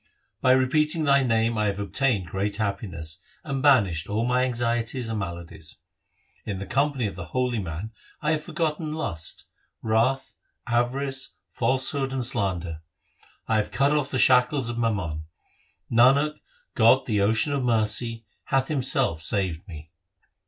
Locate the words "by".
0.41-0.53